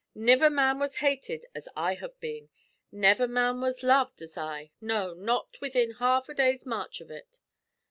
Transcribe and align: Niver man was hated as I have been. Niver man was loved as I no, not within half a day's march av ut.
Niver 0.15 0.49
man 0.49 0.79
was 0.79 0.95
hated 0.95 1.45
as 1.53 1.69
I 1.75 1.93
have 1.93 2.19
been. 2.19 2.49
Niver 2.91 3.27
man 3.27 3.61
was 3.61 3.83
loved 3.83 4.23
as 4.23 4.35
I 4.35 4.71
no, 4.81 5.13
not 5.13 5.61
within 5.61 5.91
half 5.99 6.27
a 6.27 6.33
day's 6.33 6.65
march 6.65 7.03
av 7.03 7.11
ut. 7.11 7.37